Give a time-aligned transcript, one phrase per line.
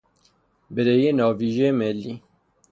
[0.75, 2.21] بدهی ناویژه ملی